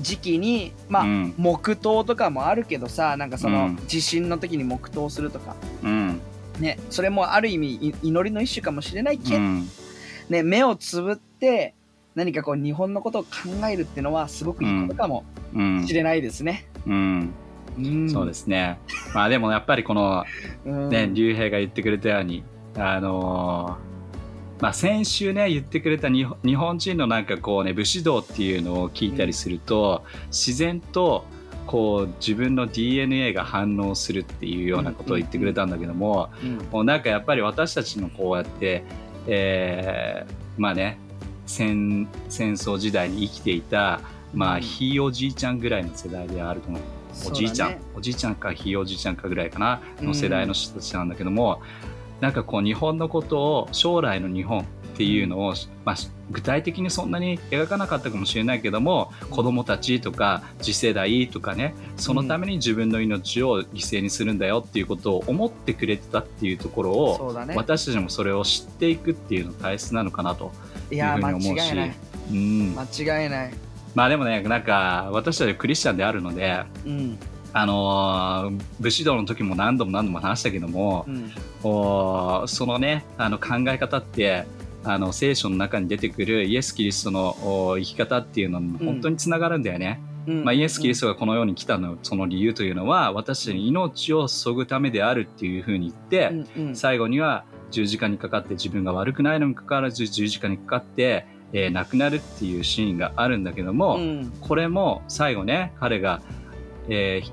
[0.00, 6.20] 時期にまあ、うん黙祷とかもあるけどさなんかその、うん地震の時に黙祷するとかうん。
[6.60, 9.68] ねそれもある意味い祈りの一種かもしれないけど、うん。
[10.28, 11.74] ね目をつぶって
[12.14, 13.28] 何かこう日本のことを考
[13.70, 15.92] えるっていうのはすごくいいことかもうんし。
[15.94, 16.66] れないですね。
[16.86, 17.30] うん。
[17.76, 18.78] うん、そうですね。
[19.14, 20.24] まあでもやっぱりこの
[20.64, 22.44] うんね、竜兵が言ってくれたように、
[22.76, 23.93] あのー
[24.60, 31.24] まあ、先週ね言ってくれた日本人のなんかこうね武士道っていうのを聞いたりすると、自然と
[31.66, 38.84] こう自分の DNA が反応するっていうようなことを言ってくれたんだけども、うんもうなんかやっぱり私たちのこうやって、
[39.26, 40.98] えーまあね
[41.46, 44.00] 戦戦争時代に生きていた、
[44.32, 46.80] まあ、うんひいおじいちゃんぐらいの世代であると思う。
[47.28, 51.62] おじいちゃん、ねおじいちゃんかひいおじいちゃんかぐらいかなうんの世代の人たちなんだけども、
[52.24, 54.64] なんかこう日本のことを将来の日本っ
[54.96, 55.96] ていうのを、まあ、
[56.30, 67.54] 具体的にそんなに描かなかったかもしれないけども子供たちとか次世代とかねそのために自分の命を犠牲にするんだよっていうことを思ってくれてたっていうところを、ね。
[67.58, 70.50] 私たちもそれを知っていくっていうのが大切なのかなと
[70.90, 71.48] いうふうに思うし。
[71.48, 71.94] 違いない。
[72.30, 73.54] うん、間違いない。
[73.94, 77.18] まあでもねなんか私たちはクリスチャンであるのでうん
[77.54, 81.32] あのー武士道の時も何度も何度も話したけどもう、ん。
[81.62, 84.44] おーそのねあの考え方って
[84.82, 87.36] あの聖書の中に出てくるイエス・キリストの
[87.70, 90.00] お生き方っていうのに本当につながるんだよね。
[90.26, 90.44] うん。
[90.44, 96.76] まあ、イエス・キリストがこの世に来たのその理由というのは私たちに命を注ぐためであるっていうふうに言って、うんうん。
[96.76, 104.32] 最後には十字架にかかって自分が悪くないのにかかわらず十字架にかかって、えー亡くなるっていうシーンがあるんだけども、うん。
[104.40, 106.20] これも最後ね彼が、
[106.88, 107.32] えーひ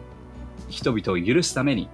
[0.72, 1.90] 人々を許すために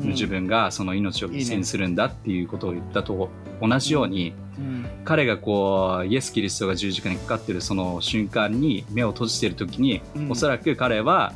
[0.00, 0.08] うん。
[0.10, 4.86] 自分がその命を犠牲にするんだっていうことを言ったと同じようにうん。
[5.04, 10.30] 彼がこうイエス・キリストが十字架にかかってるその瞬間に目を閉じてる時に、うん。
[10.30, 11.32] おそらく彼は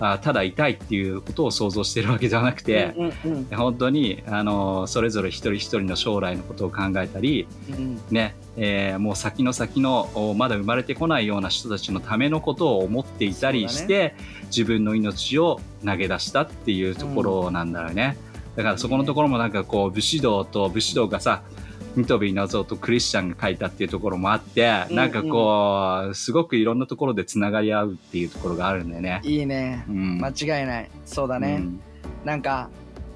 [0.00, 14.14] あただ痛いっていうことを想像してるわけではなくて、うんうん本当にあのそれぞれ一人一人の将来のことを考えたり、うんねえーもう先の先のおまだ生まれてこないような人たちのためのことを思っていたりして、
[14.46, 18.16] 自分の命を投げ出したっていうところなんだよね、
[18.56, 21.69] だからそこのところもなんかこう武士道と武士道がさニ
[22.06, 29.20] トビ謎とクリスチャンが書いたっていうところもあって、うんなんかこうすごくいろんなところでつながり合うっていうところがあるんだよね。
[29.24, 29.84] いいね。
[29.88, 30.20] うん。
[30.20, 30.90] 間違いない。
[31.04, 31.80] そうだね、うん。
[32.24, 32.70] なんか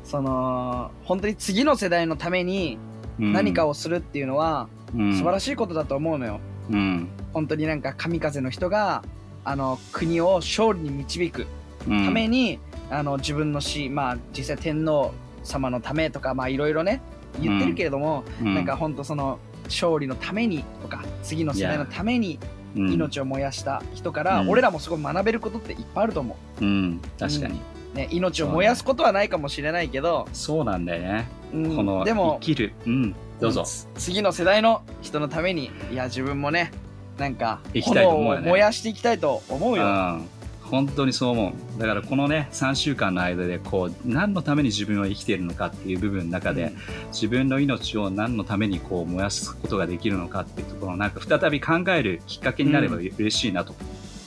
[0.05, 2.79] その本当に次の世代のために
[3.19, 3.33] うん。
[3.33, 5.15] 何かをするっていうのはうん。
[5.17, 7.09] 素晴らしいことだと思うのよ、うん。
[7.33, 9.03] 本当になんか神風の人が
[9.45, 11.47] あの国を勝利に導く
[11.87, 12.05] うん。
[12.05, 12.59] ために、
[12.91, 17.01] あの自分の死まあ実際天皇様のためとかまあいろいろね
[17.41, 18.55] 言ってるけれども、うん。
[18.55, 22.39] なんか本当その勝利のためにとか次の世代のために
[22.77, 22.93] うん。
[22.93, 24.51] 命を燃やした人から、うん。
[24.51, 26.65] 俺らもすごい学べることっていっぱいあると思う。
[26.65, 27.61] ん、確かに、
[27.95, 31.77] う、ね、命を燃やすことはないかもしれないけど、そうなんだよね、うん。
[31.77, 32.73] このでも生きる。
[32.85, 33.15] うん。
[33.41, 36.71] どうぞ、つ次の世代の人のためにいや自分もね
[37.19, 40.29] なんか炎を燃やしていきたいと思うよ、うん、
[40.75, 41.81] 本当にそう思う。
[41.81, 46.73] だからこのね3週間の間でこう何のために自分は生きているのかっていう部分の中で、
[47.13, 53.11] 自分の命を何のためにこう燃やすことができるのかっていうところをなんか再び考えるきっかけになればうん。
[53.19, 53.75] 嬉しいなと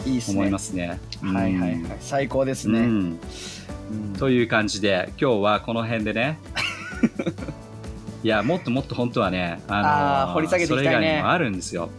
[0.05, 0.39] いいっすね。
[0.39, 1.01] 思いますね。
[1.21, 1.81] はいはいはい。
[1.99, 3.19] 最高ですね、うん。
[3.91, 4.13] うん。
[4.17, 6.39] という感じで今日はこの辺でね。
[8.23, 10.89] いやもっともっと本当はねあのあー掘り下げていきたいね。
[10.89, 11.89] それ以外にもあるんですよ。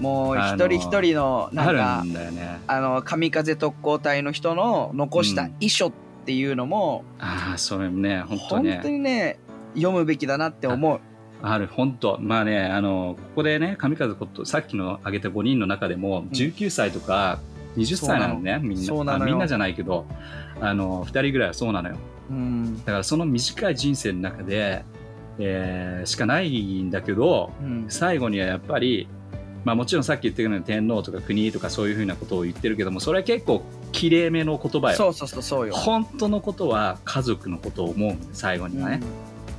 [0.00, 2.60] もう一人一人のなあんかね。
[2.66, 5.92] あの神風特攻隊の人の残した遺書っ
[6.24, 8.22] ていうのも、ああそれね。
[8.22, 9.38] 本当本ね当にね
[9.74, 11.00] 読むべきだなって思う。
[11.42, 12.18] ある、本当。
[12.20, 17.38] まあね、あの、ここでね、神風こと、さっきの挙げた5人の中でも、19歳とか
[17.76, 18.84] 20歳なのね、みんな。
[18.84, 20.06] そうなみんなじゃないけど、
[20.60, 21.96] あの、2人ぐらいはそうなのよ。
[22.30, 22.76] うん。
[22.78, 24.84] だからその短い人生の中で、
[25.38, 27.86] えーしかないんだけど、うん。
[27.88, 29.08] 最後にはやっぱり、
[29.64, 34.96] まあもちろんさっき言ってるように天皇とか国とかそういうふうなことを言ってるけども、それは結構綺麗めの言葉よ。
[34.96, 35.74] そうそうそうそうよ。
[35.74, 39.00] 本当のことは家族のことを思うの最後にはね。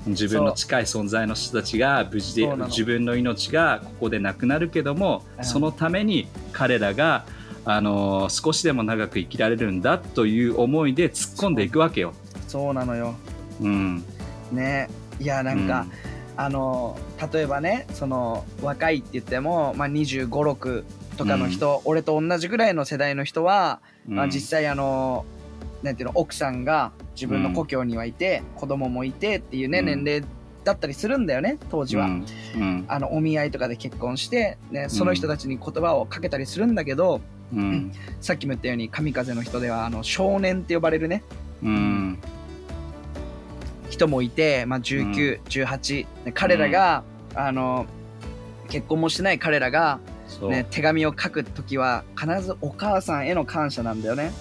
[0.08, 7.26] 自分の近い存在の人たちが無事で自分の命がここでなくなるけども、うんそのために彼らが、
[7.66, 12.14] あのー少しでも長く生きられるんだという思いで突っ込んでいくわけよ。
[12.48, 13.16] そうなのよ。
[13.62, 14.04] うん、
[14.52, 14.90] ね
[15.20, 15.86] いやなんか、
[16.38, 16.98] あの
[17.32, 20.84] 例えばねその若いって言っても、まあ、2 5 6
[21.18, 24.16] とかの人、俺と同じぐらいの世代の人は、うん。
[24.16, 25.26] まあ、実際あの
[25.84, 29.86] なんていうの奥さんが自分の故郷にはいて、子供もいてっていうね、うん。
[29.86, 30.24] 年齢
[30.64, 32.06] だったりするんだよね当時は。
[32.06, 32.26] うん。
[32.56, 32.86] うん。
[32.88, 37.22] あのお見合いとかで結婚して、ね、その人たちに言葉をかけたりするんだけど、
[37.54, 37.92] うん。
[38.20, 41.24] さっきも言ったように神風の人ではあの少年って呼ばれるね。
[41.64, 42.20] うん
[43.92, 47.04] 人もいて、まあ、19、18で彼らが、
[47.36, 47.86] あの
[48.70, 50.00] 結婚もしてない彼らが、
[50.50, 54.32] ね、手紙を書く時は必ずお母さんへの感謝なんだよね。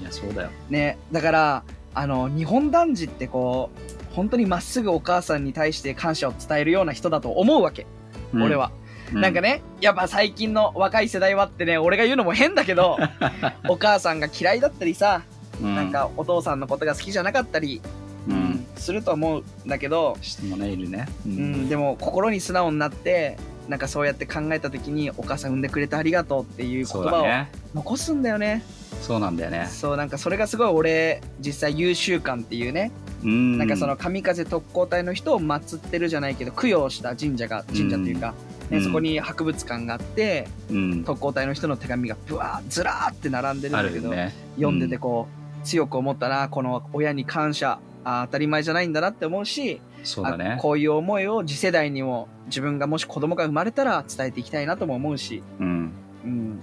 [0.00, 0.50] いやそうだよ。
[0.68, 3.70] ねだからあの日本男児ってこ
[4.10, 7.86] う本当にまっすぐお母さんに対して感謝を伝えるような人だと思うわけ、
[8.34, 8.42] うん。
[8.42, 8.70] 俺は。
[9.12, 12.98] なんか、ねやっぱ最近の若い世代はってね俺が言うのも変だけど
[13.68, 15.22] お母さんが嫌いだったりさ、
[15.62, 15.76] うん。
[15.76, 17.80] なんかお父さんのことが好きじゃなかったり、
[18.28, 21.06] うんすると思うんだけど、人もねいるね。
[21.26, 23.36] ううん、でも心に素直になって
[23.68, 27.56] なんかそうやって考えた時にお母さん産んでくれてありがとうっていう言葉を。
[27.74, 28.62] 残すんだよね
[29.02, 29.66] そうなんだよね。
[29.70, 32.90] そうなんかそれがすごい俺実際優秀感っていうね、
[33.24, 38.34] うんなんかその神風特攻隊の人を祀ってるじゃないけど供養した神社が神社というか、ね
[38.72, 44.32] うんそこに博物館があってうん、特攻隊の人の手紙がぶわーずらーって並んでるんあだけど、ね。
[44.56, 45.28] 読んでてこ
[45.62, 47.78] う強く思ったなこの親に感謝
[48.08, 50.62] あ当たり前じゃないんだなって思うしそうだねあ。
[50.62, 55.92] こういう思いを次世代にも自分がもし子供が生まれたら伝えていきたいなとも思うし、うん。
[56.24, 56.60] うん、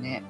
[0.00, 0.22] ね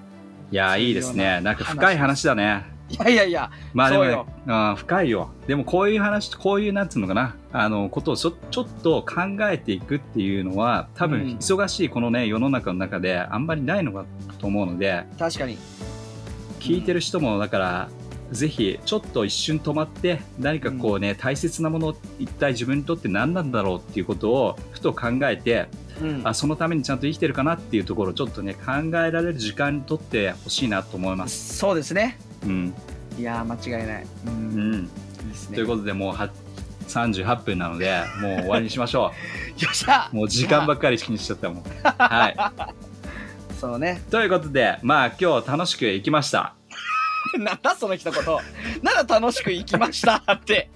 [0.50, 1.42] いやいいですね。
[1.42, 2.64] なんか深い話だね。
[2.88, 4.14] いやいやいやまあでもね
[4.46, 5.30] あー深いよ。
[5.46, 14.04] でもこういう話、こういうなんつうのかな、あの、ことをちょちょっと考えていくっていうのは、多分うん忙しいこのね、世の中の中であんまりないのか
[14.38, 15.58] と思うので、確かに
[16.60, 17.88] 聞いてる人もだから、
[18.32, 25.68] ぜひちょっと一瞬止まって何かこうね、大切なもの一体自分にとって何なんだろうっていうことをふと考えて
[26.00, 26.20] うん。
[26.24, 31.56] あそのためにちゃんと生きてるかなっていうところをちょっとね考えられる時間にとってほしいなと思います。
[31.56, 32.18] そうですね。
[32.44, 32.74] うん。
[33.18, 34.90] いやー間違いない、うん。
[35.52, 36.30] ということでもうは
[36.88, 39.12] 38分なのでもう終わりにしましょ
[39.58, 40.10] よっしゃ。
[40.12, 41.64] うもう時間ばっかり気にしちゃったもん。
[41.82, 42.36] はい、
[43.58, 44.02] そうね。
[44.10, 46.54] ということでまあ今日楽しくいきました。
[47.38, 48.22] なんだその一言。
[48.82, 50.70] なんだ楽しく行きましたって。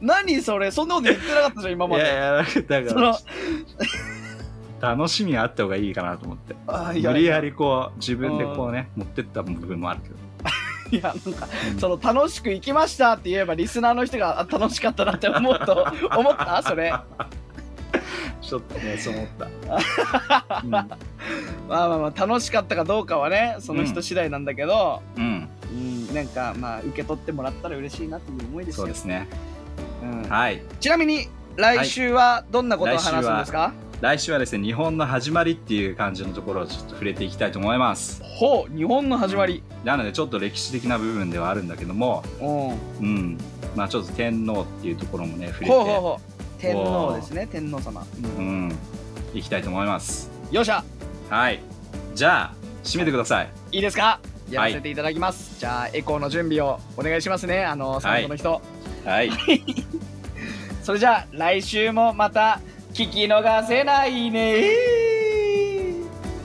[0.00, 0.70] 何それ。
[0.70, 2.02] そんなこと言ってなかったじゃん今まで。
[2.04, 2.44] いやいやだ
[2.88, 3.08] そから。
[3.12, 3.18] の。
[4.96, 6.54] 楽しみがあった方がいいかなと思って。
[6.66, 10.14] 無理やりこう自分でこうね持ってった部分もあるけど。
[10.92, 11.46] いやなんか
[11.78, 15.86] その楽しく行きましたって言えばリスナーの人があ楽しかったなって思うと
[16.16, 16.62] 思った？
[16.64, 16.92] それ
[18.40, 19.48] ちょっとねそう思った。
[20.66, 20.86] まあ
[21.68, 26.14] まあまあ楽しかったかどうかはねその人次第なんだけど、うん、うん。
[26.14, 28.82] なんかまあ受け取ってもらったら嬉しいなっていう思いですよ。
[28.82, 29.28] そうですね。
[30.02, 30.22] うん。
[30.28, 30.62] はい。
[30.80, 38.22] ちなみに来週はどんなことを話すんですか、来週はですね日本の始まりっていう感じのところをちょっと触れていきたいと思います。
[38.24, 42.68] ほう日本の始まり、なのでちょっと歴史的な部分ではあるんだけども、うん、
[43.00, 43.38] うん、
[43.76, 45.74] まあちょっと天皇っていうところもね触れて、
[46.60, 48.04] 天皇ですね天皇様、う
[48.38, 48.68] うん。
[48.68, 48.78] ん、
[49.34, 50.30] いきたいと思います。
[50.50, 50.84] よっしゃ。
[51.28, 51.60] はい。
[52.14, 52.54] じゃあ
[52.84, 53.50] 締めてください。
[53.72, 54.20] いいですか？
[54.50, 58.60] やらせていただきます、じゃあエコーの準備をお願いしますねあの最後の人、
[59.04, 59.30] はい。
[60.82, 62.60] それじゃあ来週もまた
[62.92, 64.64] 聞き逃せないね。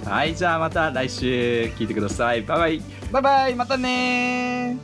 [0.05, 2.43] はいじゃあまた来週聞いてください。
[2.43, 2.81] バイバイ。
[3.11, 4.77] バイバイまたね